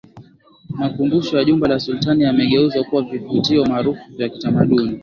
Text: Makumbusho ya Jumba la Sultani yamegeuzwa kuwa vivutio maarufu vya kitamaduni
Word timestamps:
Makumbusho 0.79 1.33
ya 1.37 1.45
Jumba 1.45 1.67
la 1.67 1.79
Sultani 1.79 2.23
yamegeuzwa 2.23 2.83
kuwa 2.83 3.01
vivutio 3.01 3.65
maarufu 3.65 4.01
vya 4.17 4.29
kitamaduni 4.29 4.99